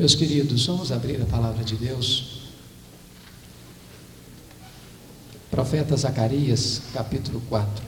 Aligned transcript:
Meus 0.00 0.14
queridos, 0.14 0.66
vamos 0.66 0.90
abrir 0.92 1.20
a 1.20 1.26
palavra 1.26 1.62
de 1.62 1.76
Deus. 1.76 2.48
Profeta 5.50 5.94
Zacarias, 5.94 6.80
capítulo 6.94 7.42
4. 7.50 7.84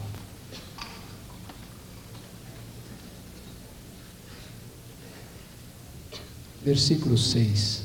Versículo 6.62 7.16
6. 7.16 7.81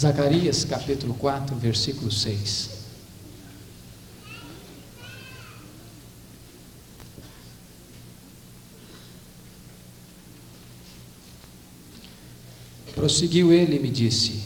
Zacarias 0.00 0.64
capítulo 0.64 1.12
4, 1.12 1.54
versículo 1.56 2.10
6. 2.10 2.70
Prosseguiu 12.94 13.52
ele 13.52 13.76
e 13.76 13.78
me 13.78 13.90
disse: 13.90 14.40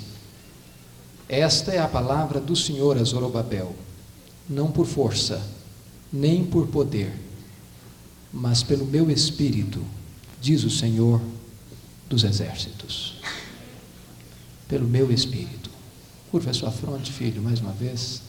Esta 1.28 1.70
é 1.70 1.78
a 1.78 1.86
palavra 1.86 2.40
do 2.40 2.56
Senhor 2.56 2.98
a 2.98 3.04
Zorobabel, 3.04 3.76
não 4.50 4.72
por 4.72 4.86
força, 4.86 5.40
nem 6.12 6.44
por 6.44 6.66
poder, 6.66 7.12
mas 8.32 8.64
pelo 8.64 8.84
meu 8.84 9.08
espírito, 9.08 9.84
diz 10.40 10.64
o 10.64 10.70
Senhor 10.70 11.20
dos 12.08 12.24
exércitos 12.24 13.14
pelo 14.68 14.86
meu 14.86 15.10
espírito. 15.12 15.70
Curva 16.30 16.50
a 16.50 16.54
sua 16.54 16.70
fronte, 16.70 17.12
filho, 17.12 17.42
mais 17.42 17.60
uma 17.60 17.72
vez. 17.72 18.22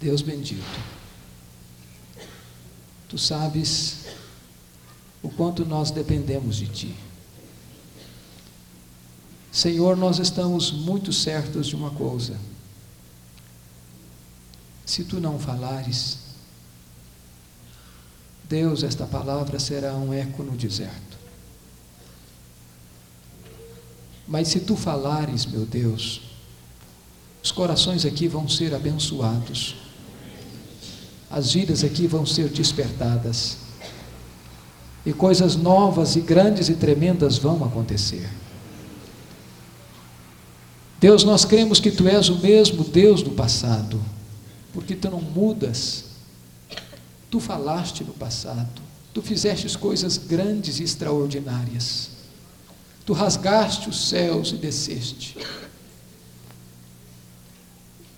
Deus 0.00 0.20
bendito, 0.20 0.62
tu 3.08 3.16
sabes 3.16 4.04
o 5.22 5.30
quanto 5.30 5.64
nós 5.64 5.90
dependemos 5.90 6.56
de 6.56 6.66
ti. 6.66 6.94
Senhor, 9.50 9.96
nós 9.96 10.18
estamos 10.18 10.70
muito 10.70 11.10
certos 11.10 11.68
de 11.68 11.76
uma 11.76 11.90
coisa: 11.90 12.38
se 14.84 15.04
tu 15.04 15.20
não 15.20 15.38
falares, 15.38 16.18
Deus, 18.48 18.82
esta 18.82 19.06
palavra 19.06 19.58
será 19.58 19.94
um 19.94 20.12
eco 20.12 20.42
no 20.42 20.52
deserto. 20.52 21.18
Mas 24.26 24.48
se 24.48 24.60
tu 24.60 24.76
falares, 24.76 25.46
meu 25.46 25.66
Deus, 25.66 26.22
os 27.42 27.50
corações 27.50 28.06
aqui 28.06 28.26
vão 28.26 28.48
ser 28.48 28.74
abençoados, 28.74 29.76
as 31.30 31.52
vidas 31.52 31.84
aqui 31.84 32.06
vão 32.06 32.24
ser 32.24 32.48
despertadas, 32.48 33.58
e 35.04 35.12
coisas 35.12 35.56
novas 35.56 36.16
e 36.16 36.20
grandes 36.20 36.68
e 36.68 36.74
tremendas 36.74 37.36
vão 37.36 37.62
acontecer. 37.62 38.30
Deus, 40.98 41.24
nós 41.24 41.44
cremos 41.44 41.80
que 41.80 41.90
tu 41.90 42.08
és 42.08 42.30
o 42.30 42.38
mesmo 42.38 42.82
Deus 42.84 43.22
do 43.22 43.32
passado, 43.32 44.00
porque 44.72 44.94
tu 44.94 45.10
não 45.10 45.20
mudas 45.20 46.03
Tu 47.34 47.40
falaste 47.40 48.04
no 48.04 48.12
passado, 48.12 48.80
tu 49.12 49.20
fizeste 49.20 49.76
coisas 49.76 50.16
grandes 50.16 50.78
e 50.78 50.84
extraordinárias. 50.84 52.10
Tu 53.04 53.12
rasgaste 53.12 53.88
os 53.88 54.08
céus 54.08 54.52
e 54.52 54.56
desceste. 54.56 55.36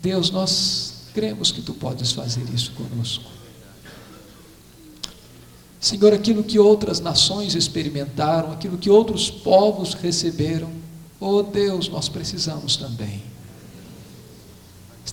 Deus, 0.03 0.31
nós 0.31 0.93
cremos 1.15 1.51
que 1.51 1.63
tu 1.63 1.73
podes 1.73 2.13
fazer 2.13 2.45
isso 2.53 2.73
conosco. 2.73 3.25
Senhor, 5.81 6.13
aquilo 6.13 6.45
que 6.45 6.59
outras 6.59 7.01
nações 7.01 7.55
experimentaram, 7.55 8.53
aquilo 8.53 8.77
que 8.77 8.91
outros 8.91 9.31
povos 9.31 9.95
receberam, 9.95 10.71
oh 11.19 11.43
Deus, 11.43 11.89
nós 11.89 12.07
precisamos 12.07 12.77
também. 12.77 13.23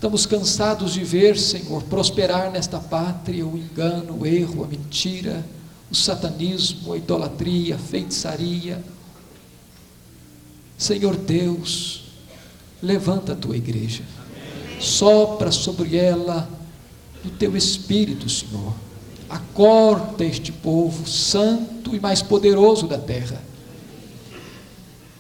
Estamos 0.03 0.25
cansados 0.25 0.95
de 0.95 1.01
ver, 1.01 1.39
Senhor, 1.39 1.81
prosperar 1.83 2.51
nesta 2.51 2.77
pátria 2.77 3.47
o 3.47 3.57
engano, 3.57 4.19
o 4.19 4.25
erro, 4.25 4.65
a 4.65 4.67
mentira, 4.67 5.45
o 5.89 5.95
satanismo, 5.95 6.91
a 6.91 6.97
idolatria, 6.97 7.75
a 7.75 7.77
feitiçaria. 7.77 8.83
Senhor 10.77 11.15
Deus, 11.15 12.03
levanta 12.81 13.31
a 13.31 13.35
tua 13.37 13.55
igreja, 13.55 14.03
sopra 14.77 15.53
sobre 15.53 15.95
ela 15.95 16.49
o 17.23 17.29
teu 17.29 17.55
espírito, 17.55 18.27
Senhor. 18.27 18.73
Acorda 19.29 20.25
este 20.25 20.51
povo 20.51 21.07
santo 21.07 21.95
e 21.95 21.99
mais 22.01 22.21
poderoso 22.21 22.87
da 22.87 22.97
terra 22.97 23.41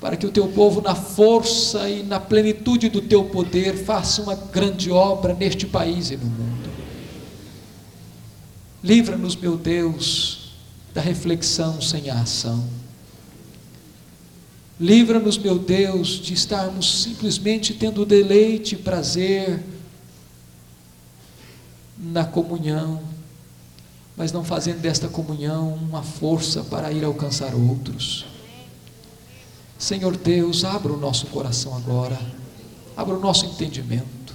para 0.03 0.17
que 0.17 0.25
o 0.25 0.31
teu 0.31 0.49
povo, 0.49 0.81
na 0.81 0.93
força 0.93 1.89
e 1.89 2.03
na 2.03 2.19
plenitude 2.19 2.89
do 2.89 3.01
teu 3.01 3.23
poder, 3.23 3.85
faça 3.85 4.21
uma 4.21 4.35
grande 4.35 4.91
obra 4.91 5.33
neste 5.33 5.65
país 5.65 6.11
e 6.11 6.17
no 6.17 6.25
mundo. 6.25 6.69
Livra-nos, 8.83 9.33
meu 9.37 9.55
Deus, 9.55 10.55
da 10.93 10.99
reflexão 10.99 11.81
sem 11.81 12.09
a 12.09 12.19
ação. 12.19 12.67
Livra-nos, 14.77 15.37
meu 15.37 15.57
Deus, 15.57 16.09
de 16.09 16.33
estarmos 16.33 17.03
simplesmente 17.03 17.73
tendo 17.73 18.05
deleite 18.05 18.75
e 18.75 18.79
prazer 18.79 19.63
na 21.97 22.25
comunhão, 22.25 23.01
mas 24.17 24.33
não 24.33 24.43
fazendo 24.43 24.81
desta 24.81 25.07
comunhão 25.07 25.75
uma 25.75 26.03
força 26.03 26.61
para 26.61 26.91
ir 26.91 27.05
alcançar 27.05 27.55
outros. 27.55 28.32
Senhor 29.83 30.15
Deus, 30.15 30.63
abra 30.63 30.93
o 30.93 30.97
nosso 30.97 31.25
coração 31.25 31.75
agora, 31.75 32.17
abra 32.95 33.15
o 33.15 33.19
nosso 33.19 33.45
entendimento. 33.45 34.33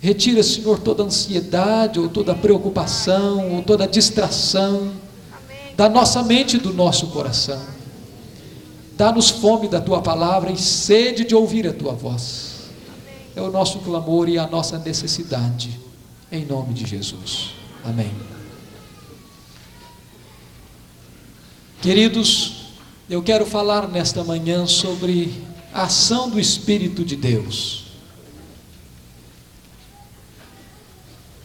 Retira, 0.00 0.40
Senhor, 0.40 0.78
toda 0.78 1.02
ansiedade, 1.02 1.98
ou 1.98 2.08
toda 2.08 2.32
preocupação, 2.32 3.56
ou 3.56 3.62
toda 3.64 3.88
distração 3.88 4.92
da 5.76 5.88
nossa 5.88 6.22
mente 6.22 6.58
e 6.58 6.60
do 6.60 6.72
nosso 6.72 7.08
coração. 7.08 7.60
Dá-nos 8.96 9.30
fome 9.30 9.66
da 9.66 9.80
tua 9.80 10.00
palavra 10.00 10.52
e 10.52 10.56
sede 10.56 11.24
de 11.24 11.34
ouvir 11.34 11.66
a 11.66 11.72
tua 11.72 11.94
voz. 11.94 12.68
É 13.34 13.42
o 13.42 13.50
nosso 13.50 13.80
clamor 13.80 14.28
e 14.28 14.38
a 14.38 14.46
nossa 14.46 14.78
necessidade, 14.78 15.76
em 16.30 16.44
nome 16.44 16.72
de 16.72 16.86
Jesus. 16.86 17.50
Amém. 17.84 18.12
Queridos, 21.82 22.55
eu 23.08 23.22
quero 23.22 23.46
falar 23.46 23.86
nesta 23.88 24.24
manhã 24.24 24.66
sobre 24.66 25.32
a 25.72 25.84
ação 25.84 26.28
do 26.28 26.40
Espírito 26.40 27.04
de 27.04 27.14
Deus. 27.14 27.84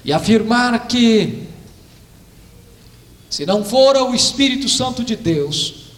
E 0.03 0.11
afirmar 0.11 0.87
que, 0.87 1.47
se 3.29 3.45
não 3.45 3.63
fora 3.63 4.03
o 4.03 4.15
Espírito 4.15 4.67
Santo 4.67 5.03
de 5.03 5.15
Deus, 5.15 5.91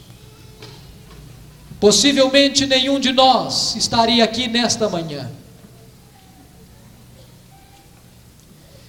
possivelmente 1.80 2.66
nenhum 2.66 3.00
de 3.00 3.14
nós 3.14 3.76
estaria 3.78 4.24
aqui 4.24 4.50
nesta 4.50 4.90
manhã. 4.90 5.32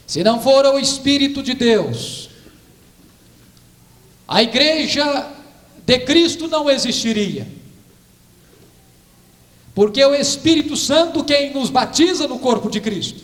Se 0.09 0.25
não 0.25 0.41
fora 0.41 0.75
o 0.75 0.79
Espírito 0.79 1.41
de 1.41 1.55
Deus, 1.55 2.29
a 4.27 4.43
igreja 4.43 5.33
de 5.85 5.99
Cristo 6.01 6.49
não 6.49 6.71
existiria. 6.71 7.47
Porque 9.75 10.01
é 10.01 10.07
o 10.07 10.15
Espírito 10.15 10.77
Santo 10.77 11.25
quem 11.25 11.53
nos 11.53 11.69
batiza 11.69 12.29
no 12.29 12.39
corpo 12.39 12.71
de 12.71 12.81
Cristo. 12.81 13.23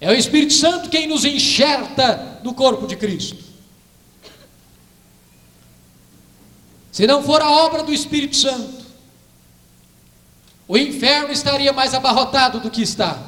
É 0.00 0.10
o 0.10 0.14
Espírito 0.14 0.52
Santo 0.52 0.90
quem 0.90 1.06
nos 1.06 1.24
enxerta 1.24 2.40
no 2.42 2.54
corpo 2.54 2.86
de 2.86 2.96
Cristo. 2.96 3.48
Se 6.92 7.06
não 7.06 7.22
for 7.22 7.40
a 7.40 7.50
obra 7.50 7.82
do 7.82 7.92
Espírito 7.92 8.36
Santo, 8.36 8.84
o 10.66 10.76
inferno 10.76 11.32
estaria 11.32 11.72
mais 11.72 11.94
abarrotado 11.94 12.60
do 12.60 12.70
que 12.70 12.82
está. 12.82 13.22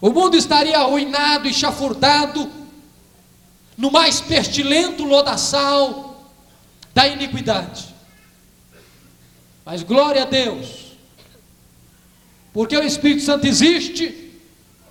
O 0.00 0.10
mundo 0.10 0.36
estaria 0.36 0.78
arruinado 0.78 1.48
e 1.48 1.54
chafurdado 1.54 2.50
no 3.76 3.90
mais 3.90 4.20
pestilento 4.20 5.04
lodaçal 5.04 6.30
da 6.94 7.06
iniquidade. 7.06 7.94
Mas 9.64 9.82
glória 9.82 10.22
a 10.22 10.26
Deus, 10.26 10.92
porque 12.52 12.76
o 12.76 12.82
Espírito 12.82 13.22
Santo 13.22 13.46
existe, 13.46 14.32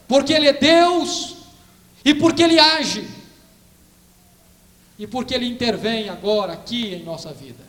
porque 0.08 0.34
Ele 0.34 0.48
é 0.48 0.54
Deus 0.54 1.38
e 2.04 2.14
porque 2.14 2.44
Ele 2.44 2.60
age 2.60 3.08
e 4.98 5.06
porque 5.06 5.34
Ele 5.34 5.48
intervém 5.48 6.10
agora, 6.10 6.54
aqui 6.54 6.94
em 6.94 7.04
nossa 7.04 7.34
vida. 7.34 7.64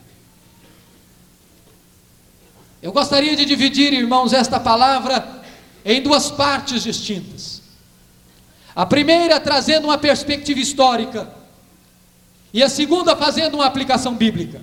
Eu 2.80 2.92
gostaria 2.92 3.34
de 3.34 3.44
dividir, 3.44 3.92
irmãos, 3.92 4.32
esta 4.32 4.60
palavra 4.60 5.42
em 5.84 6.00
duas 6.00 6.30
partes 6.30 6.82
distintas. 6.84 7.55
A 8.76 8.84
primeira 8.84 9.40
trazendo 9.40 9.86
uma 9.86 9.96
perspectiva 9.96 10.60
histórica, 10.60 11.34
e 12.52 12.62
a 12.62 12.68
segunda 12.68 13.16
fazendo 13.16 13.54
uma 13.54 13.66
aplicação 13.66 14.14
bíblica. 14.14 14.62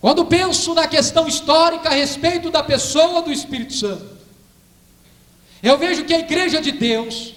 Quando 0.00 0.24
penso 0.26 0.74
na 0.74 0.86
questão 0.86 1.26
histórica 1.26 1.88
a 1.88 1.92
respeito 1.92 2.50
da 2.50 2.62
pessoa 2.62 3.22
do 3.22 3.32
Espírito 3.32 3.74
Santo, 3.74 4.16
eu 5.62 5.78
vejo 5.78 6.04
que 6.04 6.14
a 6.14 6.18
igreja 6.18 6.60
de 6.60 6.70
Deus 6.70 7.34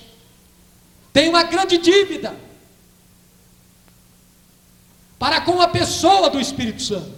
tem 1.13 1.29
uma 1.29 1.43
grande 1.43 1.77
dívida 1.77 2.35
para 5.17 5.41
com 5.41 5.61
a 5.61 5.67
pessoa 5.67 6.29
do 6.29 6.39
Espírito 6.39 6.81
Santo. 6.81 7.13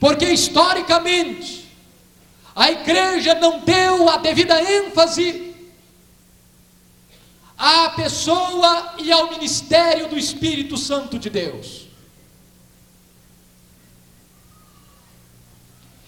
Porque 0.00 0.24
historicamente 0.24 1.67
a 2.58 2.72
igreja 2.72 3.36
não 3.36 3.60
deu 3.60 4.08
a 4.08 4.16
devida 4.16 4.60
ênfase 4.60 5.54
à 7.56 7.90
pessoa 7.90 8.94
e 8.98 9.12
ao 9.12 9.30
ministério 9.30 10.08
do 10.08 10.18
Espírito 10.18 10.76
Santo 10.76 11.20
de 11.20 11.30
Deus. 11.30 11.86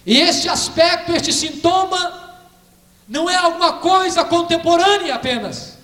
E 0.04 0.18
este 0.18 0.48
aspecto, 0.48 1.12
este 1.12 1.32
sintoma, 1.32 2.36
não 3.06 3.30
é 3.30 3.36
alguma 3.36 3.74
coisa 3.74 4.24
contemporânea 4.24 5.14
apenas, 5.14 5.78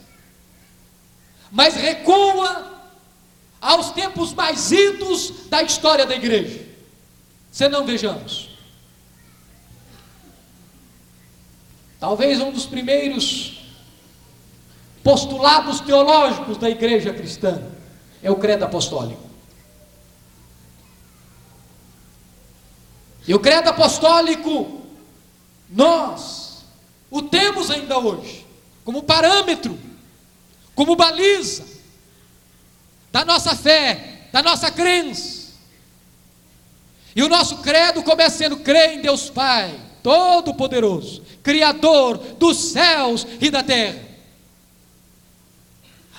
mas 1.48 1.76
recua 1.76 2.74
aos 3.60 3.92
tempos 3.92 4.32
mais 4.32 4.72
idos 4.72 5.46
da 5.48 5.62
história 5.62 6.04
da 6.04 6.16
igreja. 6.16 6.66
Se 7.52 7.68
não 7.68 7.86
vejamos. 7.86 8.45
Talvez 12.06 12.40
um 12.40 12.52
dos 12.52 12.64
primeiros 12.66 13.66
postulados 15.02 15.80
teológicos 15.80 16.56
da 16.56 16.70
igreja 16.70 17.12
cristã 17.12 17.60
é 18.22 18.30
o 18.30 18.36
credo 18.36 18.64
apostólico. 18.64 19.28
E 23.26 23.34
o 23.34 23.40
credo 23.40 23.70
apostólico, 23.70 24.82
nós 25.68 26.64
o 27.10 27.22
temos 27.22 27.72
ainda 27.72 27.98
hoje, 27.98 28.46
como 28.84 29.02
parâmetro, 29.02 29.76
como 30.76 30.94
baliza 30.94 31.64
da 33.10 33.24
nossa 33.24 33.56
fé, 33.56 34.28
da 34.32 34.44
nossa 34.44 34.70
crença. 34.70 35.54
E 37.16 37.22
o 37.24 37.28
nosso 37.28 37.56
credo 37.62 38.00
começa 38.04 38.38
sendo 38.38 38.58
crer 38.58 38.92
em 38.92 39.00
Deus 39.00 39.28
Pai, 39.28 39.85
Todo-Poderoso, 40.06 41.20
Criador 41.42 42.16
dos 42.38 42.56
céus 42.56 43.26
e 43.40 43.50
da 43.50 43.64
terra. 43.64 43.98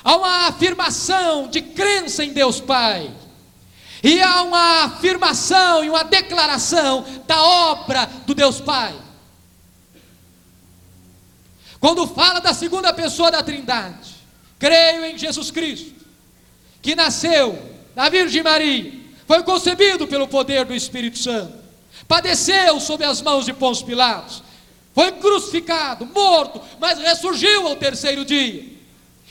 Há 0.03 0.17
uma 0.17 0.48
afirmação 0.48 1.48
de 1.48 1.62
crença 1.62 2.22
em 2.22 2.34
Deus 2.34 2.60
Pai 2.60 3.10
e 4.03 4.22
há 4.22 4.41
uma 4.41 4.84
afirmação 4.84 5.86
e 5.86 5.89
uma 5.89 6.03
declaração 6.03 7.06
da 7.25 7.41
obra 7.41 8.06
do 8.25 8.36
Deus 8.36 8.60
Pai. 8.60 8.94
Quando 11.79 12.06
fala 12.08 12.41
da 12.41 12.53
segunda 12.53 12.91
pessoa 12.91 13.32
da 13.32 13.41
Trindade, 13.41 14.15
creio 14.60 15.06
em 15.06 15.17
Jesus 15.17 15.50
Cristo, 15.50 15.96
que 16.82 16.94
nasceu 16.94 17.58
da 17.96 18.10
Virgem 18.10 18.44
Maria, 18.44 18.91
foi 19.25 19.44
concebido 19.44 20.06
pelo 20.10 20.27
poder 20.27 20.65
do 20.65 20.75
Espírito 20.75 21.17
Santo, 21.17 21.66
padeceu 22.08 22.80
sob 22.80 23.04
as 23.04 23.22
mãos 23.22 23.46
de 23.46 23.54
Pôncio 23.54 23.86
Pilatos, 23.86 24.44
foi 24.94 25.12
crucificado, 25.12 26.06
morto, 26.08 26.60
mas 26.80 26.98
ressurgiu 26.98 27.68
ao 27.68 27.75
terceiro 27.75 28.25
dia. 28.25 28.66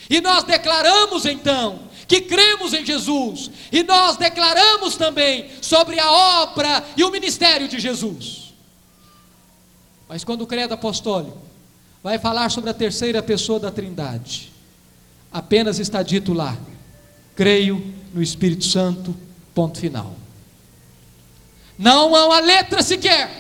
E 0.09 0.21
nós 0.21 0.45
declaramos 0.45 1.27
então 1.27 1.81
que 2.07 2.21
cremos 2.21 2.73
em 2.73 2.87
Jesus, 2.87 3.51
e 3.73 3.83
nós 3.83 4.17
declaramos 4.17 4.95
também 4.95 5.51
sobre 5.61 5.99
a 5.99 6.09
obra 6.43 6.85
e 6.97 7.03
o 7.03 7.11
ministério 7.11 7.67
de 7.67 7.81
Jesus. 7.81 8.55
Mas 10.09 10.23
quando 10.23 10.43
o 10.43 10.47
credo 10.47 10.75
apostólico 10.75 11.39
vai 12.01 12.17
falar 12.19 12.49
sobre 12.49 12.71
a 12.71 12.75
terceira 12.75 13.21
pessoa 13.21 13.59
da 13.59 13.73
Trindade, 13.73 14.53
apenas 15.33 15.81
está 15.81 16.01
dito 16.03 16.33
lá: 16.33 16.57
creio 17.35 17.93
no 18.15 18.23
Espírito 18.23 18.65
Santo, 18.65 19.17
ponto 19.53 19.81
final. 19.81 20.15
Não 21.79 22.15
há 22.15 22.27
uma 22.27 22.41
letra 22.41 22.83
sequer, 22.83 23.31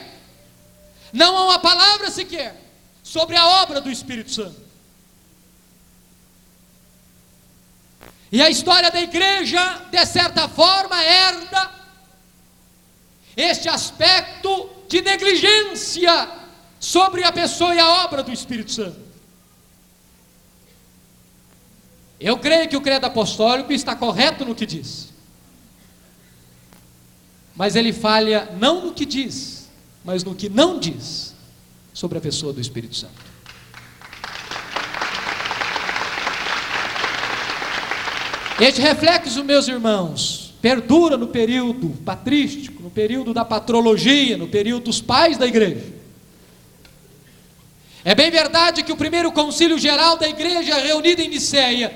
não 1.12 1.37
há 1.37 1.45
uma 1.45 1.59
palavra 1.59 2.11
sequer 2.11 2.55
sobre 3.02 3.37
a 3.37 3.47
obra 3.62 3.81
do 3.81 3.90
Espírito 3.90 4.31
Santo. 4.31 4.66
E 8.31 8.43
a 8.43 8.50
história 8.50 8.90
da 8.90 9.00
igreja, 9.00 9.87
de 9.90 10.05
certa 10.05 10.49
forma, 10.49 11.02
herda 11.02 11.71
este 13.37 13.69
aspecto 13.69 14.71
de 14.88 15.00
negligência 15.02 16.28
sobre 16.81 17.23
a 17.25 17.33
pessoa 17.33 17.75
e 17.75 17.78
a 17.78 18.05
obra 18.05 18.23
do 18.23 18.33
Espírito 18.33 18.73
Santo. 18.73 19.07
Eu 22.19 22.38
creio 22.38 22.69
que 22.69 22.76
o 22.76 22.81
credo 22.81 23.05
apostólico 23.05 23.73
está 23.73 23.95
correto 23.95 24.45
no 24.45 24.55
que 24.55 24.64
diz. 24.64 25.12
Mas 27.56 27.75
ele 27.75 27.92
falha 27.92 28.50
não 28.60 28.84
no 28.84 28.92
que 28.92 29.06
diz, 29.06 29.68
mas 30.04 30.22
no 30.22 30.34
que 30.34 30.48
não 30.48 30.78
diz 30.78 31.34
sobre 31.92 32.18
a 32.18 32.20
pessoa 32.20 32.52
do 32.52 32.60
Espírito 32.60 32.94
Santo. 32.94 33.25
Este 38.60 38.80
reflexo, 38.80 39.44
meus 39.44 39.68
irmãos, 39.68 40.54
perdura 40.62 41.16
no 41.16 41.28
período 41.28 41.90
patrístico, 42.04 42.82
no 42.82 42.90
período 42.90 43.34
da 43.34 43.44
patrologia, 43.44 44.36
no 44.36 44.48
período 44.48 44.84
dos 44.84 45.00
pais 45.00 45.36
da 45.36 45.46
igreja. 45.46 45.94
É 48.04 48.14
bem 48.14 48.30
verdade 48.30 48.82
que 48.82 48.92
o 48.92 48.96
primeiro 48.96 49.32
concílio 49.32 49.78
geral 49.78 50.16
da 50.16 50.28
igreja, 50.28 50.76
reunido 50.76 51.20
em 51.20 51.28
Niceia, 51.28 51.92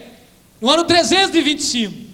no 0.61 0.69
ano 0.69 0.85
325, 0.85 2.10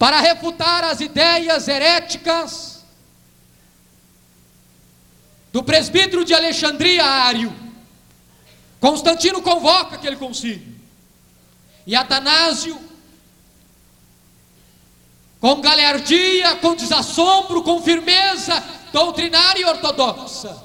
para 0.00 0.18
refutar 0.18 0.82
as 0.82 0.98
ideias 1.02 1.68
heréticas 1.68 2.82
do 5.52 5.62
presbítero 5.62 6.24
de 6.24 6.32
Alexandria, 6.32 7.04
Ário, 7.04 7.54
Constantino 8.80 9.42
convoca 9.42 9.96
aquele 9.96 10.16
concílio. 10.16 10.74
E 11.86 11.94
Atanásio, 11.94 12.80
com 15.38 15.60
galerdia, 15.60 16.56
com 16.56 16.74
desassombro, 16.74 17.62
com 17.62 17.82
firmeza 17.82 18.58
doutrinária 18.94 19.60
e 19.60 19.64
ortodoxa, 19.66 20.64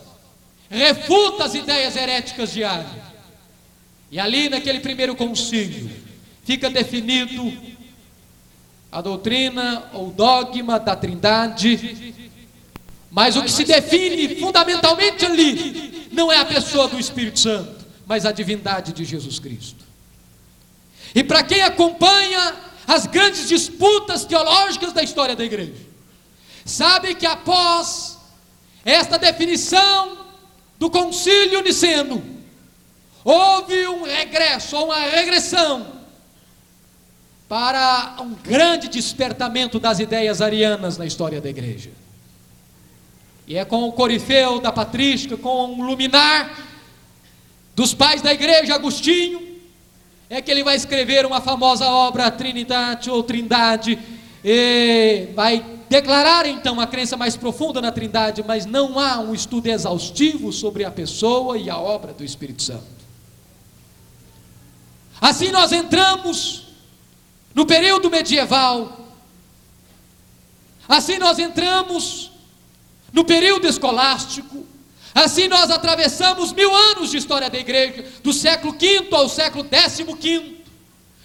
refuta 0.70 1.44
as 1.44 1.56
ideias 1.56 1.98
heréticas 1.98 2.54
de 2.54 2.64
Ari. 2.64 3.04
E 4.10 4.18
ali 4.18 4.48
naquele 4.48 4.80
primeiro 4.80 5.14
concílio 5.14 5.92
fica 6.46 6.70
definido 6.70 7.75
a 8.96 9.02
doutrina 9.02 9.90
ou 9.92 10.10
dogma 10.10 10.80
da 10.80 10.96
Trindade. 10.96 12.14
Mas 13.12 13.36
o 13.36 13.44
que 13.44 13.52
se 13.52 13.66
define 13.66 14.38
fundamentalmente 14.38 15.26
ali 15.26 16.08
não 16.14 16.32
é 16.32 16.38
a 16.38 16.46
pessoa 16.46 16.88
do 16.88 16.98
Espírito 16.98 17.42
Santo, 17.42 17.86
mas 18.08 18.26
a 18.26 18.32
divindade 18.32 18.94
de 18.94 19.04
Jesus 19.04 19.38
Cristo. 19.38 19.84
E 21.14 21.26
para 21.26 21.44
quem 21.44 21.62
acompanha 21.62 22.56
as 22.88 23.06
grandes 23.06 23.50
disputas 23.50 24.24
teológicas 24.24 24.94
da 24.94 25.04
história 25.04 25.36
da 25.36 25.44
igreja, 25.44 25.76
sabe 26.64 27.16
que 27.16 27.26
após 27.26 28.18
esta 28.86 29.18
definição 29.18 30.20
do 30.80 30.90
concílio 30.90 31.62
niceno, 31.62 32.24
houve 33.26 33.90
um 33.90 34.04
regresso, 34.04 34.78
ou 34.78 34.86
uma 34.86 35.00
regressão, 35.00 35.95
para 37.56 38.18
um 38.20 38.34
grande 38.34 38.90
despertamento 38.90 39.80
das 39.80 40.00
ideias 40.00 40.42
arianas 40.42 40.98
na 40.98 41.06
história 41.06 41.40
da 41.40 41.50
igreja. 41.50 41.90
E 43.48 43.58
é 43.58 43.64
com 43.64 43.88
o 43.88 43.94
corifeu 43.94 44.60
da 44.60 44.74
patrística, 44.74 45.38
com 45.38 45.80
o 45.80 45.82
luminar 45.82 46.54
dos 47.74 47.94
pais 47.94 48.22
da 48.22 48.34
igreja, 48.34 48.76
Agostinho, 48.76 49.42
é 50.30 50.42
que 50.42 50.52
ele 50.52 50.66
vai 50.66 50.76
escrever 50.76 51.26
uma 51.26 51.40
famosa 51.40 51.88
obra, 51.88 52.30
Trinidade 52.30 53.10
ou 53.10 53.24
Trindade, 53.24 54.00
e 54.44 55.30
vai 55.34 55.64
declarar 55.90 56.46
então 56.46 56.82
a 56.82 56.86
crença 56.86 57.16
mais 57.16 57.38
profunda 57.38 57.80
na 57.80 57.90
Trindade, 57.90 58.44
mas 58.46 58.66
não 58.66 59.00
há 59.00 59.22
um 59.22 59.34
estudo 59.34 59.68
exaustivo 59.68 60.52
sobre 60.52 60.84
a 60.84 60.92
pessoa 60.92 61.58
e 61.58 61.70
a 61.70 61.78
obra 61.78 62.12
do 62.12 62.26
Espírito 62.26 62.64
Santo. 62.64 62.84
Assim 65.22 65.52
nós 65.52 65.72
entramos 65.72 66.65
no 67.56 67.66
período 67.66 68.12
medieval. 68.12 69.08
Assim 70.88 71.18
nós 71.18 71.40
entramos 71.40 72.32
no 73.14 73.24
período 73.24 73.66
escolástico. 73.66 74.66
Assim 75.16 75.48
nós 75.48 75.72
atravessamos 75.72 76.52
mil 76.52 76.76
anos 76.76 77.10
de 77.10 77.18
história 77.18 77.50
da 77.50 77.58
igreja, 77.58 78.06
do 78.22 78.34
século 78.34 78.74
V 78.78 79.08
ao 79.12 79.30
século 79.30 79.66
XV, 79.66 80.58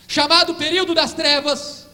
chamado 0.06 0.54
período 0.54 0.94
das 0.94 1.12
trevas, 1.12 1.88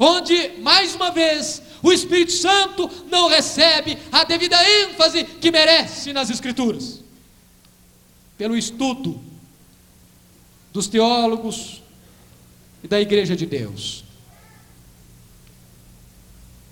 onde, 0.00 0.58
mais 0.58 0.96
uma 0.96 1.12
vez, 1.12 1.62
o 1.80 1.92
Espírito 1.92 2.32
Santo 2.32 2.90
não 3.08 3.28
recebe 3.28 3.96
a 4.10 4.24
devida 4.24 4.56
ênfase 4.82 5.22
que 5.22 5.52
merece 5.52 6.12
nas 6.12 6.28
Escrituras. 6.28 7.00
Pelo 8.36 8.56
estudo 8.56 9.20
dos 10.72 10.88
teólogos 10.88 11.80
e 12.86 12.88
da 12.88 13.00
Igreja 13.00 13.36
de 13.36 13.44
Deus. 13.44 14.04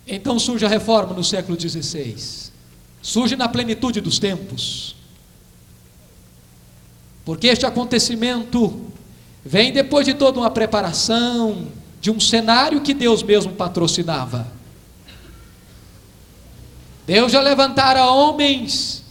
Então 0.07 0.39
surge 0.39 0.65
a 0.65 0.69
reforma 0.69 1.13
no 1.13 1.25
século 1.25 1.61
XVI 1.61 2.45
surge 3.05 3.37
na 3.37 3.47
plenitude 3.47 4.01
dos 4.01 4.19
tempos. 4.19 4.97
Porque 7.23 7.49
este 7.49 7.67
acontecimento 7.67 8.83
vem 9.45 9.73
depois 9.73 10.07
de 10.07 10.15
toda 10.15 10.41
uma 10.41 10.51
preparação, 10.51 11.69
de 12.01 12.11
um 12.11 12.19
cenário 12.19 12.81
que 12.81 12.95
Deus 12.95 13.23
mesmo 13.23 13.53
patrocinava. 13.53 14.51
Deus 17.07 17.31
já 17.31 17.43
levantara 17.43 18.07
homens 18.07 19.05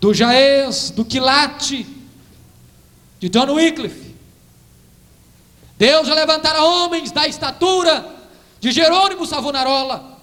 do 0.00 0.14
Jaez, 0.14 0.90
do 0.90 1.04
Quilate, 1.04 1.84
de 3.18 3.28
John 3.28 3.52
Wycliffe. 3.54 4.07
Deus 5.78 6.08
já 6.08 6.14
levantara 6.14 6.64
homens 6.64 7.12
da 7.12 7.28
estatura 7.28 8.04
de 8.58 8.72
Jerônimo 8.72 9.24
Savonarola. 9.24 10.18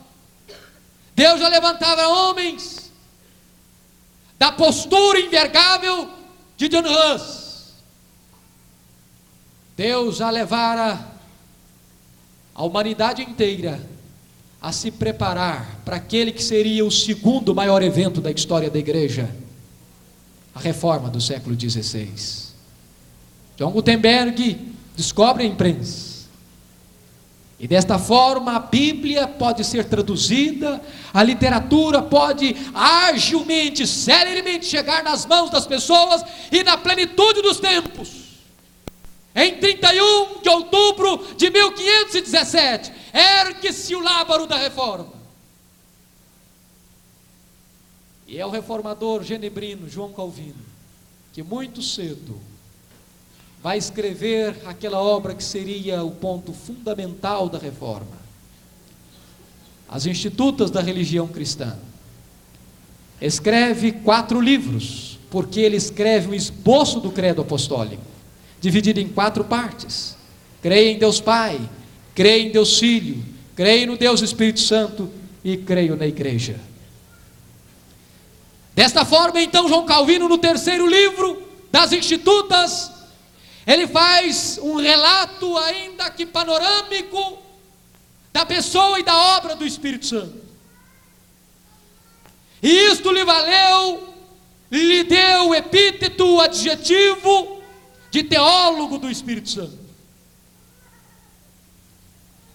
Deus 1.15 1.39
já 1.39 1.47
levantava 1.47 2.05
homens 2.09 2.91
da 4.37 4.51
postura 4.51 5.21
invergável 5.21 6.09
de 6.57 6.67
John 6.67 6.83
Hus. 6.83 7.73
Deus 9.77 10.17
já 10.17 10.29
levara 10.29 10.99
a 12.53 12.63
humanidade 12.63 13.21
inteira 13.21 13.81
a 14.61 14.73
se 14.73 14.91
preparar 14.91 15.79
para 15.85 15.95
aquele 15.95 16.33
que 16.33 16.43
seria 16.43 16.85
o 16.85 16.91
segundo 16.91 17.55
maior 17.55 17.81
evento 17.81 18.19
da 18.19 18.31
história 18.31 18.69
da 18.69 18.79
igreja, 18.79 19.33
a 20.53 20.59
reforma 20.59 21.09
do 21.09 21.21
século 21.21 21.57
XVI. 21.57 22.11
John 23.57 23.71
Gutenberg 23.71 24.74
descobre 24.95 25.43
a 25.43 25.45
imprensa 25.45 26.15
e 27.57 27.67
desta 27.67 27.97
forma 27.97 28.55
a 28.55 28.59
Bíblia 28.59 29.27
pode 29.27 29.63
ser 29.63 29.85
traduzida, 29.85 30.81
a 31.13 31.23
literatura 31.23 32.01
pode 32.01 32.55
agilmente, 32.73 33.87
celeremente 33.87 34.65
chegar 34.65 35.03
nas 35.03 35.25
mãos 35.25 35.49
das 35.49 35.65
pessoas 35.65 36.21
e 36.51 36.63
na 36.63 36.77
plenitude 36.77 37.41
dos 37.41 37.59
tempos. 37.59 38.25
Em 39.33 39.57
31 39.57 40.41
de 40.41 40.49
outubro 40.49 41.35
de 41.37 41.49
1517, 41.49 42.91
ergue-se 43.13 43.95
o 43.95 44.01
lábaro 44.01 44.45
da 44.45 44.57
reforma. 44.57 45.13
E 48.27 48.37
é 48.37 48.45
o 48.45 48.49
reformador 48.49 49.23
genebrino 49.23 49.89
João 49.89 50.11
Calvino, 50.11 50.65
que 51.31 51.43
muito 51.43 51.81
cedo 51.81 52.39
vai 53.65 53.79
escrever 53.79 54.57
aquela 54.67 55.01
obra 55.01 55.33
que 55.33 55.43
seria 55.43 56.03
o 56.03 56.11
ponto 56.11 56.53
fundamental 56.53 57.49
da 57.49 57.57
reforma. 57.57 58.15
As 59.89 60.05
Institutas 60.05 60.69
da 60.69 60.81
Religião 60.81 61.27
Cristã. 61.27 61.75
Escreve 63.19 63.91
quatro 63.91 64.39
livros, 64.39 65.17
porque 65.31 65.61
ele 65.61 65.77
escreve 65.77 66.29
um 66.29 66.35
esboço 66.35 66.99
do 66.99 67.09
credo 67.09 67.41
apostólico, 67.41 68.03
dividido 68.61 68.99
em 68.99 69.07
quatro 69.07 69.43
partes. 69.43 70.15
Creio 70.61 70.91
em 70.91 70.99
Deus 70.99 71.19
Pai, 71.19 71.59
creio 72.13 72.49
em 72.49 72.51
Deus 72.51 72.77
Filho, 72.77 73.25
creio 73.55 73.87
no 73.87 73.97
Deus 73.97 74.21
Espírito 74.21 74.59
Santo 74.59 75.09
e 75.43 75.57
creio 75.57 75.95
na 75.95 76.05
igreja. 76.05 76.59
Desta 78.75 79.03
forma, 79.03 79.41
então, 79.41 79.67
João 79.67 79.87
Calvino, 79.87 80.29
no 80.29 80.37
terceiro 80.37 80.85
livro 80.85 81.41
das 81.71 81.91
Institutas, 81.93 82.93
ele 83.65 83.87
faz 83.87 84.59
um 84.61 84.75
relato, 84.75 85.57
ainda 85.57 86.09
que 86.11 86.25
panorâmico, 86.25 87.39
da 88.31 88.45
pessoa 88.45 88.99
e 88.99 89.03
da 89.03 89.37
obra 89.37 89.55
do 89.55 89.65
Espírito 89.65 90.05
Santo. 90.05 90.45
E 92.61 92.91
isto 92.91 93.11
lhe 93.11 93.23
valeu, 93.23 94.13
lhe 94.69 95.03
deu 95.03 95.49
o 95.49 95.55
epíteto, 95.55 96.25
o 96.25 96.41
adjetivo 96.41 97.61
de 98.11 98.23
teólogo 98.23 98.97
do 98.97 99.09
Espírito 99.09 99.49
Santo. 99.49 99.79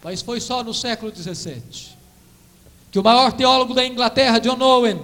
Mas 0.03 0.23
foi 0.23 0.41
só 0.41 0.63
no 0.63 0.73
século 0.73 1.15
XVII 1.15 1.99
que 2.91 2.99
o 2.99 3.05
maior 3.05 3.33
teólogo 3.33 3.75
da 3.75 3.87
Inglaterra, 3.87 4.39
John 4.39 4.61
Owen, 4.61 5.01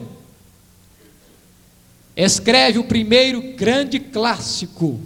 escreve 2.17 2.79
o 2.79 2.85
primeiro 2.85 3.55
grande 3.55 4.01
clássico 4.01 5.01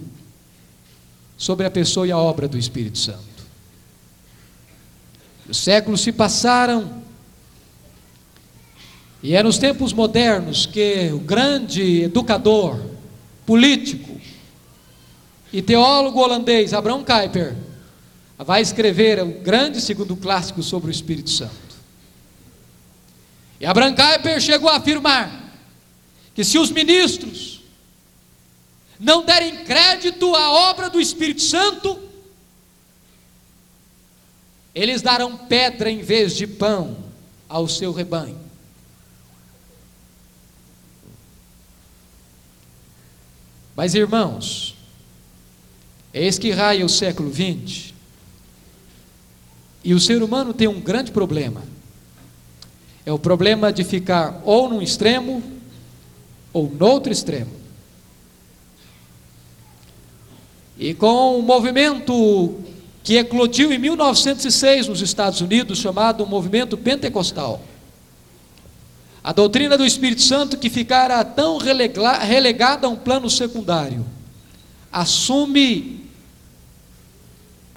sobre 1.41 1.65
a 1.65 1.71
pessoa 1.71 2.05
e 2.05 2.11
a 2.11 2.17
obra 2.19 2.47
do 2.47 2.55
Espírito 2.55 2.99
Santo. 2.99 3.19
Os 5.49 5.57
séculos 5.57 6.01
se 6.01 6.11
passaram, 6.11 7.01
e 9.23 9.35
é 9.35 9.41
nos 9.41 9.57
tempos 9.57 9.91
modernos 9.91 10.67
que 10.67 11.09
o 11.11 11.17
grande 11.17 12.03
educador, 12.03 12.79
político 13.43 14.21
e 15.51 15.63
teólogo 15.63 16.19
holandês 16.19 16.75
Abraham 16.75 17.03
Kuyper 17.03 17.55
vai 18.37 18.61
escrever 18.61 19.19
o 19.23 19.41
grande 19.41 19.81
segundo 19.81 20.15
clássico 20.15 20.61
sobre 20.61 20.91
o 20.91 20.93
Espírito 20.93 21.31
Santo. 21.31 21.75
E 23.59 23.65
Abraham 23.65 23.95
Kuyper 23.95 24.39
chegou 24.39 24.69
a 24.69 24.77
afirmar 24.77 25.55
que 26.35 26.43
se 26.43 26.59
os 26.59 26.69
ministros 26.69 27.50
não 29.01 29.25
derem 29.25 29.63
crédito 29.65 30.35
à 30.35 30.51
obra 30.69 30.87
do 30.87 31.01
Espírito 31.01 31.41
Santo, 31.41 31.99
eles 34.75 35.01
darão 35.01 35.35
pedra 35.35 35.89
em 35.89 36.03
vez 36.03 36.35
de 36.35 36.45
pão 36.45 36.95
ao 37.49 37.67
seu 37.67 37.91
rebanho. 37.91 38.39
Mas 43.75 43.95
irmãos, 43.95 44.75
eis 46.13 46.37
que 46.37 46.51
raia 46.51 46.85
o 46.85 46.89
século 46.89 47.33
XX, 47.33 47.95
e 49.83 49.95
o 49.95 49.99
ser 49.99 50.21
humano 50.21 50.53
tem 50.53 50.67
um 50.67 50.79
grande 50.79 51.11
problema. 51.11 51.63
É 53.03 53.11
o 53.11 53.17
problema 53.17 53.73
de 53.73 53.83
ficar 53.83 54.43
ou 54.45 54.69
num 54.69 54.79
extremo 54.79 55.41
ou 56.53 56.69
no 56.69 56.85
outro 56.85 57.11
extremo. 57.11 57.60
E 60.81 60.95
com 60.95 61.37
um 61.37 61.43
movimento 61.43 62.55
que 63.03 63.17
eclodiu 63.17 63.71
em 63.71 63.77
1906 63.77 64.87
nos 64.87 64.99
Estados 64.99 65.39
Unidos, 65.39 65.77
chamado 65.77 66.25
Movimento 66.25 66.75
Pentecostal. 66.75 67.61
A 69.23 69.31
doutrina 69.31 69.77
do 69.77 69.85
Espírito 69.85 70.23
Santo, 70.23 70.57
que 70.57 70.71
ficara 70.71 71.23
tão 71.23 71.59
relegada 71.59 72.87
a 72.87 72.89
um 72.89 72.95
plano 72.95 73.29
secundário, 73.29 74.03
assume 74.91 76.03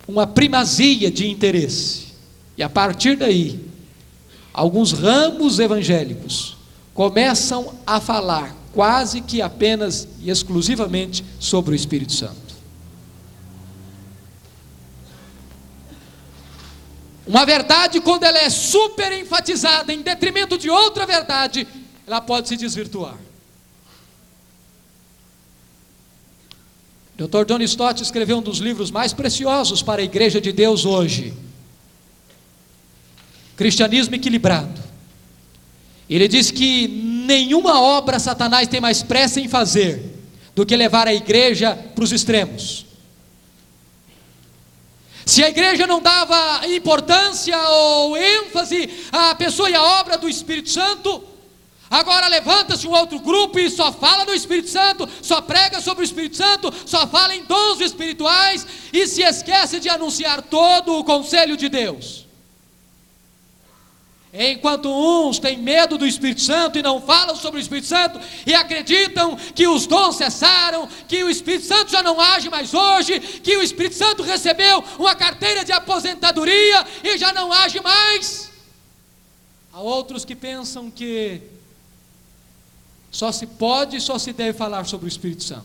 uma 0.09 0.27
primazia 0.27 1.11
de 1.11 1.29
interesse. 1.29 2.07
E 2.57 2.63
a 2.63 2.71
partir 2.71 3.19
daí, 3.19 3.61
alguns 4.51 4.93
ramos 4.93 5.59
evangélicos 5.59 6.57
começam 6.95 7.75
a 7.87 8.01
falar 8.01 8.57
quase 8.73 9.21
que 9.21 9.43
apenas 9.43 10.09
e 10.23 10.31
exclusivamente 10.31 11.23
sobre 11.39 11.73
o 11.73 11.77
Espírito 11.77 12.15
Santo. 12.15 12.44
Uma 17.27 17.47
verdade, 17.47 18.01
quando 18.01 18.25
ela 18.25 18.39
é 18.39 18.51
super 18.51 19.13
enfatizada 19.13 19.93
em 19.93 20.03
detrimento 20.03 20.59
de 20.59 20.69
outra 20.69 21.07
verdade, 21.07 21.67
ela 22.07 22.21
pode 22.21 22.49
se 22.49 22.57
desvirtuar. 22.57 23.17
Dr. 27.17 27.45
John 27.47 27.63
Stott 27.63 28.03
escreveu 28.03 28.39
um 28.39 28.43
dos 28.43 28.59
livros 28.59 28.91
mais 28.91 29.13
preciosos 29.13 29.83
para 29.83 30.03
a 30.03 30.05
igreja 30.05 30.41
de 30.41 30.53
Deus 30.53 30.85
hoje. 30.85 31.33
Cristianismo 33.57 34.17
equilibrado. 34.17 34.83
Ele 36.11 36.29
diz 36.29 36.51
que 36.51 36.89
nenhuma 36.89 37.81
obra 37.81 38.19
Satanás 38.19 38.69
tem 38.69 38.81
mais 38.81 39.03
pressa 39.03 39.41
em 39.41 39.49
fazer 39.49 40.03
do 40.55 40.67
que 40.67 40.77
levar 40.77 41.07
a 41.07 41.15
igreja 41.15 41.75
para 41.95 42.05
os 42.05 42.13
extremos. 42.13 42.85
Se 45.27 45.43
a 45.43 45.49
igreja 45.49 45.87
não 45.87 46.01
dava 46.01 46.67
importância 46.69 47.59
ou 47.69 48.17
ênfase 48.17 48.91
à 49.11 49.35
pessoa 49.35 49.71
e 49.71 49.75
à 49.75 49.83
obra 50.01 50.19
do 50.19 50.29
Espírito 50.29 50.69
Santo, 50.71 51.23
agora 51.91 52.29
levanta-se 52.29 52.87
um 52.87 52.93
outro 52.93 53.19
grupo 53.19 53.59
e 53.59 53.71
só 53.71 53.91
fala 53.91 54.25
do 54.25 54.35
Espírito 54.35 54.69
Santo, 54.69 55.09
só 55.23 55.41
prega 55.41 55.81
sobre 55.81 56.03
o 56.03 56.05
Espírito 56.05 56.37
Santo, 56.37 56.73
só 56.85 57.07
fala 57.07 57.35
em 57.35 57.45
dons 57.45 57.81
espirituais 57.81 58.67
e 58.93 59.07
se 59.07 59.23
esquece 59.23 59.81
de 59.81 59.89
anunciar 59.89 60.43
todo 60.43 60.99
o 60.99 61.05
conselho 61.05 61.57
de 61.57 61.69
Deus. 61.69 62.24
Enquanto 64.37 64.89
uns 64.91 65.39
têm 65.39 65.57
medo 65.57 65.97
do 65.97 66.05
Espírito 66.05 66.41
Santo 66.41 66.77
e 66.77 66.83
não 66.83 67.01
falam 67.01 67.37
sobre 67.37 67.61
o 67.61 67.63
Espírito 67.63 67.87
Santo 67.87 68.19
e 68.45 68.53
acreditam 68.53 69.37
que 69.37 69.69
os 69.69 69.87
dons 69.87 70.17
cessaram, 70.17 70.89
que 71.07 71.23
o 71.23 71.31
Espírito 71.31 71.67
Santo 71.67 71.93
já 71.93 72.03
não 72.03 72.21
age 72.21 72.51
mais 72.51 72.75
hoje, 72.75 73.21
que 73.21 73.57
o 73.57 73.63
Espírito 73.63 73.95
Santo 73.95 74.25
recebeu 74.25 74.83
uma 74.99 75.15
carteira 75.15 75.65
de 75.65 75.71
aposentadoria 75.71 76.85
e 77.05 77.17
já 77.17 77.33
não 77.33 77.53
age 77.53 77.81
mais. 77.81 78.51
Há 79.73 79.81
outros 79.81 80.25
que 80.25 80.35
pensam 80.35 80.91
que 80.91 81.41
só 83.13 83.31
se 83.31 83.47
pode, 83.47 84.01
só 84.01 84.19
se 84.19 84.33
deve 84.33 84.59
falar 84.59 84.85
sobre 84.85 85.07
o 85.07 85.09
Espírito 85.09 85.45
Santo. 85.45 85.65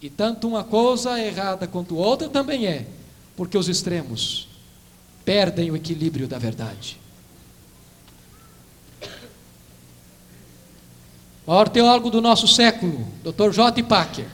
E 0.00 0.08
tanto 0.08 0.46
uma 0.46 0.62
coisa 0.62 1.18
é 1.18 1.26
errada 1.26 1.66
quanto 1.66 1.96
outra 1.96 2.28
também 2.28 2.68
é, 2.68 2.86
porque 3.36 3.58
os 3.58 3.68
extremos 3.68 4.46
perdem 5.24 5.72
o 5.72 5.76
equilíbrio 5.76 6.28
da 6.28 6.38
verdade. 6.38 6.99
Maior 11.50 11.68
teólogo 11.68 12.10
do 12.10 12.20
nosso 12.20 12.46
século, 12.46 13.04
Dr. 13.24 13.50
J. 13.50 13.82
Packer, 13.82 14.26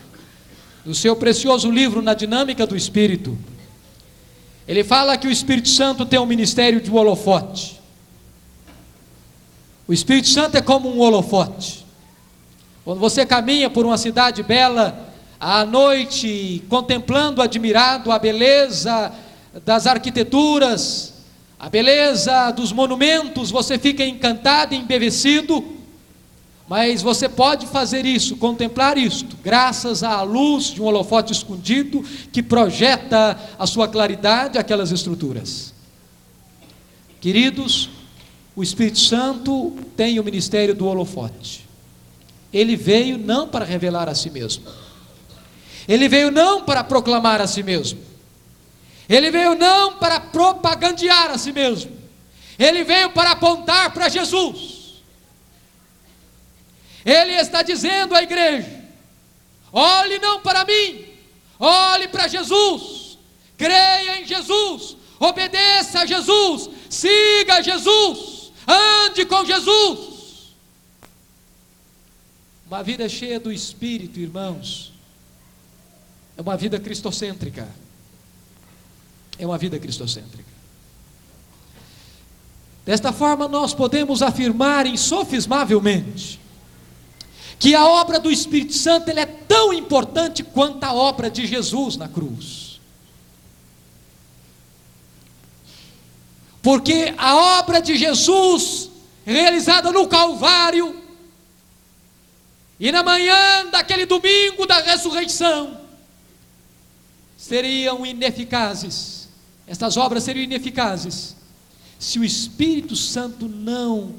no 0.84 0.94
seu 0.94 1.16
precioso 1.16 1.70
livro 1.70 2.02
Na 2.02 2.12
Dinâmica 2.12 2.66
do 2.66 2.76
Espírito, 2.76 3.38
ele 4.68 4.84
fala 4.84 5.16
que 5.16 5.26
o 5.26 5.30
Espírito 5.30 5.70
Santo 5.70 6.04
tem 6.04 6.18
um 6.18 6.26
ministério 6.26 6.78
de 6.78 6.90
holofote. 6.90 7.80
O 9.88 9.94
Espírito 9.94 10.28
Santo 10.28 10.58
é 10.58 10.60
como 10.60 10.94
um 10.94 11.00
holofote. 11.00 11.86
Quando 12.84 12.98
você 12.98 13.24
caminha 13.24 13.70
por 13.70 13.86
uma 13.86 13.96
cidade 13.96 14.42
bela, 14.42 15.10
à 15.40 15.64
noite, 15.64 16.62
contemplando, 16.68 17.40
admirado 17.40 18.12
a 18.12 18.18
beleza 18.18 19.10
das 19.64 19.86
arquiteturas, 19.86 21.14
a 21.58 21.70
beleza 21.70 22.50
dos 22.50 22.72
monumentos, 22.72 23.50
você 23.50 23.78
fica 23.78 24.04
encantado, 24.04 24.74
embevecido. 24.74 25.75
Mas 26.68 27.00
você 27.00 27.28
pode 27.28 27.66
fazer 27.66 28.04
isso, 28.04 28.36
contemplar 28.36 28.98
isto, 28.98 29.36
graças 29.42 30.02
à 30.02 30.20
luz 30.22 30.64
de 30.64 30.82
um 30.82 30.86
holofote 30.86 31.32
escondido 31.32 32.02
que 32.32 32.42
projeta 32.42 33.38
a 33.56 33.66
sua 33.66 33.86
claridade 33.86 34.58
aquelas 34.58 34.90
estruturas. 34.90 35.72
Queridos, 37.20 37.88
o 38.56 38.62
Espírito 38.62 38.98
Santo 38.98 39.76
tem 39.96 40.18
o 40.18 40.24
ministério 40.24 40.74
do 40.74 40.86
holofote. 40.86 41.66
Ele 42.52 42.74
veio 42.74 43.16
não 43.16 43.46
para 43.46 43.64
revelar 43.64 44.08
a 44.08 44.14
si 44.14 44.30
mesmo. 44.30 44.64
Ele 45.86 46.08
veio 46.08 46.32
não 46.32 46.64
para 46.64 46.82
proclamar 46.82 47.40
a 47.40 47.46
si 47.46 47.62
mesmo. 47.62 48.00
Ele 49.08 49.30
veio 49.30 49.54
não 49.54 49.98
para 49.98 50.18
propagandear 50.18 51.30
a 51.30 51.38
si 51.38 51.52
mesmo. 51.52 51.92
Ele 52.58 52.82
veio 52.82 53.10
para 53.10 53.32
apontar 53.32 53.92
para 53.92 54.08
Jesus. 54.08 54.75
Ele 57.06 57.34
está 57.34 57.62
dizendo 57.62 58.16
à 58.16 58.22
igreja: 58.24 58.82
olhe 59.72 60.18
não 60.18 60.40
para 60.40 60.64
mim, 60.64 61.06
olhe 61.56 62.08
para 62.08 62.26
Jesus, 62.26 63.16
creia 63.56 64.20
em 64.20 64.26
Jesus, 64.26 64.96
obedeça 65.20 66.00
a 66.00 66.06
Jesus, 66.06 66.68
siga 66.90 67.62
Jesus, 67.62 68.50
ande 68.66 69.24
com 69.24 69.44
Jesus. 69.44 70.16
Uma 72.66 72.82
vida 72.82 73.08
cheia 73.08 73.38
do 73.38 73.52
Espírito, 73.52 74.18
irmãos, 74.18 74.92
é 76.36 76.42
uma 76.42 76.56
vida 76.56 76.80
cristocêntrica. 76.80 77.68
É 79.38 79.46
uma 79.46 79.58
vida 79.58 79.78
cristocêntrica. 79.78 80.56
Desta 82.84 83.12
forma, 83.12 83.46
nós 83.46 83.72
podemos 83.72 84.22
afirmar 84.22 84.86
insofismavelmente 84.86 86.40
que 87.58 87.74
a 87.74 87.86
obra 87.86 88.18
do 88.18 88.30
Espírito 88.30 88.74
Santo 88.74 89.10
é 89.10 89.26
tão 89.26 89.72
importante 89.72 90.42
quanto 90.42 90.84
a 90.84 90.92
obra 90.92 91.30
de 91.30 91.46
Jesus 91.46 91.96
na 91.96 92.08
cruz. 92.08 92.80
Porque 96.62 97.14
a 97.16 97.60
obra 97.60 97.80
de 97.80 97.96
Jesus, 97.96 98.90
realizada 99.24 99.90
no 99.92 100.06
Calvário, 100.08 101.02
e 102.78 102.92
na 102.92 103.02
manhã 103.02 103.66
daquele 103.70 104.04
domingo 104.04 104.66
da 104.66 104.80
ressurreição, 104.80 105.80
seriam 107.38 108.04
ineficazes, 108.04 109.28
estas 109.66 109.96
obras 109.96 110.24
seriam 110.24 110.44
ineficazes, 110.44 111.36
se 111.98 112.18
o 112.18 112.24
Espírito 112.24 112.94
Santo 112.94 113.48
não 113.48 114.14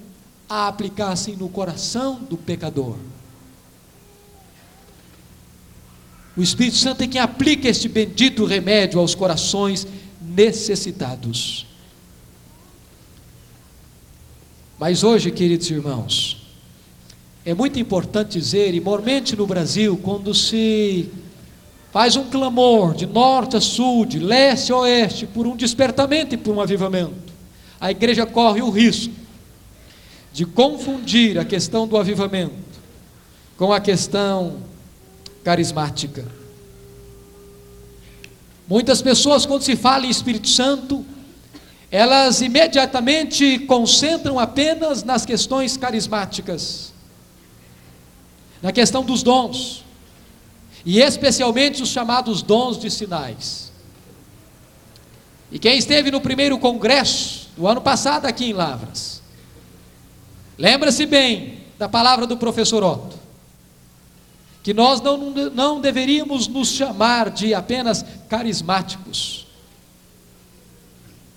a 0.49 0.67
aplicassem 0.67 1.35
no 1.35 1.49
coração 1.49 2.15
do 2.15 2.37
pecador. 2.37 2.97
O 6.37 6.41
Espírito 6.43 6.77
Santo 6.77 7.01
é 7.01 7.07
quem 7.07 7.19
aplica 7.19 7.67
este 7.67 7.89
bendito 7.89 8.45
remédio 8.45 8.99
aos 8.99 9.15
corações 9.15 9.87
necessitados. 10.21 11.65
Mas 14.77 15.03
hoje, 15.03 15.31
queridos 15.31 15.67
irmãos, 15.71 16.45
é 17.43 17.55
muito 17.55 17.79
importante 17.79 18.37
dizer, 18.39 18.75
e 18.75 18.79
mormente 18.79 19.35
no 19.35 19.47
Brasil, 19.47 19.97
quando 20.03 20.31
se 20.35 21.09
faz 21.91 22.15
um 22.15 22.25
clamor 22.25 22.93
de 22.93 23.07
norte 23.07 23.57
a 23.57 23.61
sul, 23.61 24.05
de 24.05 24.19
leste 24.19 24.71
a 24.71 24.77
oeste, 24.77 25.25
por 25.25 25.47
um 25.47 25.55
despertamento 25.55 26.35
e 26.35 26.37
por 26.37 26.53
um 26.53 26.61
avivamento, 26.61 27.33
a 27.81 27.89
igreja 27.89 28.27
corre 28.27 28.61
o 28.61 28.69
risco 28.69 29.13
de 30.31 30.45
confundir 30.45 31.39
a 31.39 31.45
questão 31.45 31.87
do 31.87 31.97
avivamento 31.97 32.53
com 33.57 33.73
a 33.73 33.79
questão 33.79 34.57
carismática. 35.47 36.25
Muitas 38.67 39.01
pessoas, 39.01 39.45
quando 39.45 39.61
se 39.61 39.77
fala 39.77 40.05
em 40.05 40.09
Espírito 40.09 40.49
Santo, 40.49 41.05
elas 41.89 42.41
imediatamente 42.41 43.59
concentram 43.59 44.37
apenas 44.37 45.05
nas 45.05 45.25
questões 45.25 45.77
carismáticas, 45.77 46.91
na 48.61 48.73
questão 48.73 49.05
dos 49.05 49.23
dons, 49.23 49.85
e 50.85 50.99
especialmente 50.99 51.81
os 51.81 51.91
chamados 51.91 52.41
dons 52.41 52.77
de 52.77 52.91
sinais. 52.91 53.71
E 55.49 55.57
quem 55.57 55.77
esteve 55.77 56.11
no 56.11 56.19
primeiro 56.19 56.59
congresso 56.59 57.47
do 57.55 57.65
ano 57.65 57.79
passado 57.79 58.25
aqui 58.25 58.49
em 58.49 58.53
Lavras, 58.53 59.21
lembra-se 60.57 61.05
bem 61.05 61.59
da 61.79 61.87
palavra 61.87 62.27
do 62.27 62.35
professor 62.35 62.83
Otto 62.83 63.16
que 64.67 64.73
nós 64.73 64.99
não, 64.99 65.31
não 65.49 65.79
deveríamos 65.79 66.49
nos 66.49 66.67
chamar 66.67 67.29
de 67.29 67.53
apenas 67.53 68.03
carismáticos, 68.27 69.47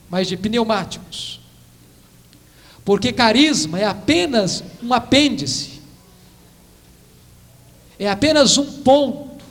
mas 0.09 0.27
de 0.27 0.37
pneumáticos. 0.37 1.39
Porque 2.85 3.13
carisma 3.13 3.79
é 3.79 3.85
apenas 3.85 4.65
um 4.83 4.93
apêndice, 4.93 5.81
é 8.01 8.11
apenas 8.11 8.59
um 8.59 8.83
ponto 8.83 9.45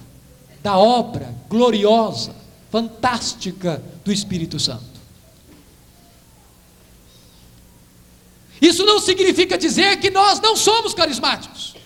da 0.62 0.78
obra 0.78 1.34
gloriosa, 1.48 2.36
fantástica 2.70 3.82
do 4.04 4.12
Espírito 4.12 4.60
Santo. 4.60 5.00
Isso 8.62 8.86
não 8.86 9.00
significa 9.00 9.58
dizer 9.58 10.02
que 10.02 10.10
nós 10.10 10.42
não 10.42 10.58
somos 10.58 10.94
carismáticos. 10.94 11.79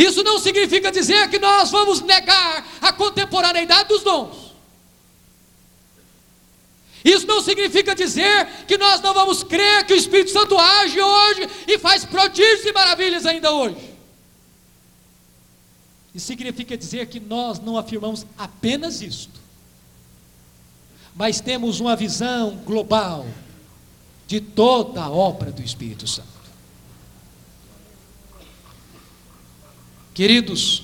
Isso 0.00 0.22
não 0.22 0.38
significa 0.38 0.90
dizer 0.90 1.28
que 1.28 1.38
nós 1.38 1.70
vamos 1.70 2.00
negar 2.00 2.66
a 2.80 2.90
contemporaneidade 2.90 3.90
dos 3.90 4.02
dons. 4.02 4.50
Isso 7.04 7.26
não 7.26 7.42
significa 7.42 7.94
dizer 7.94 8.46
que 8.66 8.78
nós 8.78 9.02
não 9.02 9.12
vamos 9.12 9.42
crer 9.42 9.84
que 9.84 9.92
o 9.92 9.96
Espírito 9.96 10.30
Santo 10.30 10.56
age 10.58 10.98
hoje 10.98 11.48
e 11.66 11.78
faz 11.78 12.06
prodígios 12.06 12.64
e 12.64 12.72
maravilhas 12.72 13.26
ainda 13.26 13.52
hoje. 13.52 13.76
Isso 16.14 16.26
significa 16.26 16.78
dizer 16.78 17.06
que 17.06 17.20
nós 17.20 17.58
não 17.58 17.76
afirmamos 17.76 18.24
apenas 18.38 19.02
isto, 19.02 19.38
mas 21.14 21.42
temos 21.42 21.78
uma 21.78 21.94
visão 21.94 22.56
global 22.64 23.26
de 24.26 24.40
toda 24.40 25.02
a 25.02 25.10
obra 25.10 25.52
do 25.52 25.62
Espírito 25.62 26.08
Santo. 26.08 26.39
Queridos, 30.20 30.82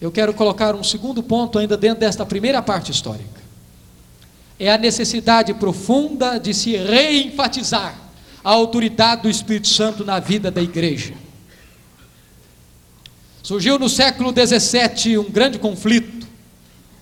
Eu 0.00 0.10
quero 0.10 0.32
colocar 0.32 0.74
um 0.74 0.82
segundo 0.82 1.22
ponto 1.22 1.58
ainda 1.58 1.76
dentro 1.76 2.00
desta 2.00 2.24
primeira 2.24 2.62
parte 2.62 2.90
histórica. 2.90 3.38
É 4.58 4.72
a 4.72 4.78
necessidade 4.78 5.52
profunda 5.52 6.40
de 6.40 6.54
se 6.54 6.74
reenfatizar 6.74 7.94
a 8.42 8.48
autoridade 8.48 9.24
do 9.24 9.28
Espírito 9.28 9.68
Santo 9.68 10.06
na 10.06 10.18
vida 10.18 10.50
da 10.50 10.62
igreja. 10.62 11.12
Surgiu 13.42 13.78
no 13.78 13.90
século 13.90 14.32
XVII 14.32 15.18
um 15.18 15.30
grande 15.30 15.58
conflito, 15.58 16.26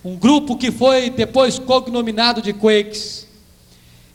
um 0.04 0.16
grupo 0.16 0.56
que 0.56 0.72
foi 0.72 1.08
depois 1.08 1.56
cognominado 1.56 2.42
de 2.42 2.52
Quakes. 2.52 3.28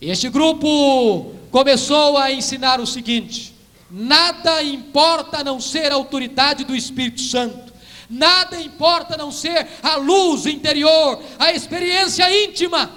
Este 0.02 0.28
grupo 0.28 1.32
começou 1.50 2.18
a 2.18 2.34
ensinar 2.34 2.82
o 2.82 2.86
seguinte: 2.86 3.53
nada 3.94 4.64
importa 4.64 5.38
a 5.38 5.44
não 5.44 5.62
ser 5.62 5.92
a 5.92 5.96
autoridade 5.96 6.64
do 6.64 6.76
Espírito 6.76 7.22
Santo, 7.22 7.72
nada 8.10 8.60
importa 8.60 9.14
a 9.14 9.18
não 9.18 9.32
ser 9.32 9.68
a 9.84 9.98
luz 9.98 10.48
interior, 10.48 11.22
a 11.38 11.54
experiência 11.54 12.26
íntima, 12.44 12.90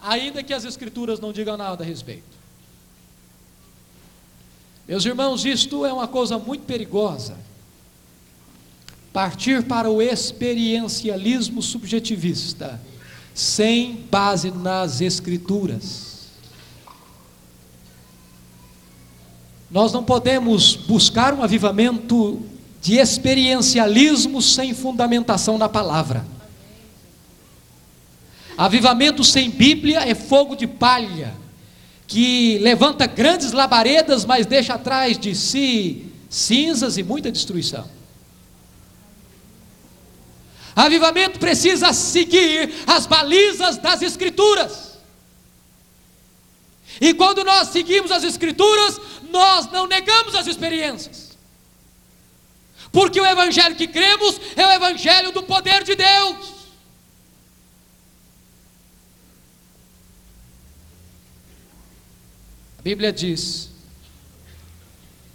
ainda 0.00 0.40
que 0.40 0.54
as 0.54 0.64
Escrituras 0.64 1.18
não 1.18 1.32
digam 1.32 1.56
nada 1.56 1.82
a 1.82 1.86
respeito. 1.86 2.38
Meus 4.86 5.04
irmãos, 5.04 5.44
isto 5.44 5.84
é 5.84 5.92
uma 5.92 6.06
coisa 6.06 6.38
muito 6.38 6.62
perigosa 6.62 7.36
partir 9.12 9.64
para 9.64 9.90
o 9.90 10.00
experiencialismo 10.00 11.60
subjetivista, 11.60 12.80
sem 13.34 14.06
base 14.08 14.52
nas 14.52 15.00
Escrituras. 15.00 16.09
Nós 19.70 19.92
não 19.92 20.02
podemos 20.02 20.74
buscar 20.74 21.32
um 21.32 21.42
avivamento 21.42 22.42
de 22.80 22.96
experiencialismo 22.96 24.42
sem 24.42 24.74
fundamentação 24.74 25.56
na 25.56 25.68
palavra. 25.68 26.26
Avivamento 28.56 29.22
sem 29.22 29.48
Bíblia 29.48 30.00
é 30.00 30.14
fogo 30.14 30.56
de 30.56 30.66
palha, 30.66 31.34
que 32.06 32.58
levanta 32.58 33.06
grandes 33.06 33.52
labaredas, 33.52 34.24
mas 34.24 34.44
deixa 34.44 34.74
atrás 34.74 35.16
de 35.16 35.34
si 35.34 36.06
cinzas 36.28 36.96
e 36.96 37.02
muita 37.02 37.30
destruição. 37.30 37.88
Avivamento 40.74 41.38
precisa 41.38 41.92
seguir 41.92 42.72
as 42.86 43.06
balizas 43.06 43.76
das 43.76 44.02
Escrituras. 44.02 44.90
E 47.00 47.14
quando 47.14 47.44
nós 47.44 47.68
seguimos 47.68 48.10
as 48.10 48.24
Escrituras, 48.24 49.00
nós 49.30 49.70
não 49.70 49.86
negamos 49.86 50.34
as 50.34 50.46
experiências. 50.46 51.30
Porque 52.92 53.20
o 53.20 53.26
Evangelho 53.26 53.76
que 53.76 53.86
cremos 53.86 54.40
é 54.56 54.66
o 54.66 54.72
Evangelho 54.72 55.32
do 55.32 55.42
poder 55.42 55.84
de 55.84 55.94
Deus. 55.94 56.60
A 62.78 62.82
Bíblia 62.82 63.12
diz 63.12 63.70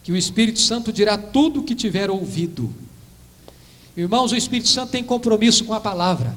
que 0.03 0.11
o 0.11 0.17
Espírito 0.17 0.59
Santo 0.59 0.91
dirá 0.91 1.17
tudo 1.17 1.59
o 1.59 1.63
que 1.63 1.75
tiver 1.75 2.09
ouvido. 2.09 2.73
Irmãos, 3.95 4.31
o 4.31 4.35
Espírito 4.35 4.67
Santo 4.67 4.91
tem 4.91 5.03
compromisso 5.03 5.63
com 5.63 5.73
a 5.73 5.79
palavra. 5.79 6.35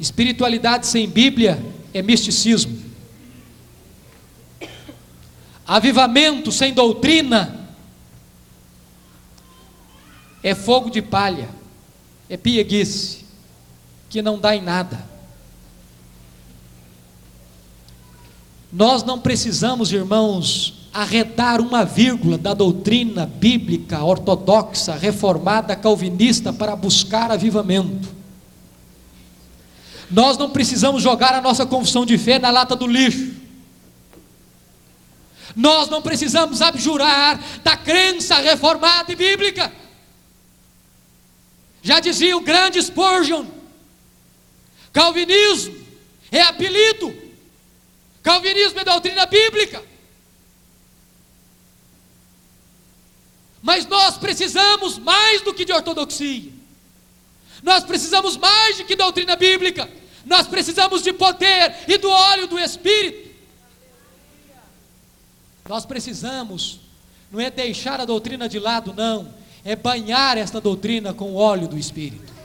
Espiritualidade 0.00 0.86
sem 0.86 1.08
Bíblia 1.08 1.62
é 1.94 2.02
misticismo. 2.02 2.85
Avivamento 5.66 6.52
sem 6.52 6.72
doutrina 6.72 7.68
é 10.42 10.54
fogo 10.54 10.90
de 10.90 11.02
palha, 11.02 11.48
é 12.28 12.36
pieguice, 12.36 13.24
que 14.08 14.22
não 14.22 14.38
dá 14.38 14.54
em 14.54 14.62
nada. 14.62 15.04
Nós 18.72 19.02
não 19.02 19.18
precisamos, 19.18 19.90
irmãos, 19.90 20.88
arredar 20.92 21.60
uma 21.60 21.84
vírgula 21.84 22.38
da 22.38 22.54
doutrina 22.54 23.26
bíblica 23.26 24.02
ortodoxa, 24.04 24.94
reformada, 24.94 25.74
calvinista 25.74 26.52
para 26.52 26.76
buscar 26.76 27.30
avivamento. 27.30 28.08
Nós 30.10 30.38
não 30.38 30.50
precisamos 30.50 31.02
jogar 31.02 31.34
a 31.34 31.40
nossa 31.40 31.66
confissão 31.66 32.06
de 32.06 32.16
fé 32.16 32.38
na 32.38 32.50
lata 32.50 32.76
do 32.76 32.86
lixo. 32.86 33.35
Nós 35.56 35.88
não 35.88 36.02
precisamos 36.02 36.60
abjurar 36.60 37.40
da 37.62 37.78
crença 37.78 38.36
reformada 38.36 39.10
e 39.10 39.16
bíblica. 39.16 39.72
Já 41.82 41.98
dizia 41.98 42.36
o 42.36 42.42
grande 42.42 42.82
Spurgeon: 42.82 43.46
Calvinismo 44.92 45.74
é 46.30 46.42
apelido, 46.42 47.16
Calvinismo 48.22 48.80
é 48.80 48.84
doutrina 48.84 49.24
bíblica. 49.24 49.82
Mas 53.62 53.86
nós 53.86 54.18
precisamos 54.18 54.98
mais 54.98 55.40
do 55.40 55.54
que 55.54 55.64
de 55.64 55.72
ortodoxia. 55.72 56.52
Nós 57.62 57.82
precisamos 57.82 58.36
mais 58.36 58.76
do 58.76 58.84
que 58.84 58.94
doutrina 58.94 59.34
bíblica. 59.36 59.90
Nós 60.26 60.46
precisamos 60.46 61.02
de 61.02 61.14
poder 61.14 61.84
e 61.88 61.96
do 61.96 62.10
óleo 62.10 62.46
do 62.46 62.58
Espírito. 62.58 63.25
Nós 65.68 65.84
precisamos, 65.84 66.80
não 67.30 67.40
é 67.40 67.50
deixar 67.50 68.00
a 68.00 68.04
doutrina 68.04 68.48
de 68.48 68.58
lado, 68.58 68.94
não, 68.94 69.28
é 69.64 69.74
banhar 69.74 70.38
esta 70.38 70.60
doutrina 70.60 71.12
com 71.12 71.32
o 71.32 71.36
óleo 71.36 71.66
do 71.66 71.78
Espírito. 71.78 72.35